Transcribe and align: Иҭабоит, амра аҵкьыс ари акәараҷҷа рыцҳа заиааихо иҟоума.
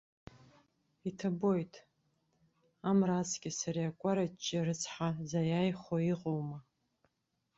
Иҭабоит, 1.09 1.73
амра 2.89 3.15
аҵкьыс 3.21 3.59
ари 3.69 3.83
акәараҷҷа 3.89 4.65
рыцҳа 4.67 5.09
заиааихо 5.29 5.95
иҟоума. 6.11 6.59